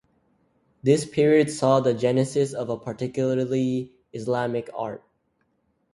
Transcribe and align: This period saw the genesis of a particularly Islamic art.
This 0.81 1.05
period 1.05 1.51
saw 1.51 1.79
the 1.79 1.93
genesis 1.93 2.53
of 2.53 2.69
a 2.69 2.77
particularly 2.79 3.91
Islamic 4.13 4.67
art. 4.75 5.03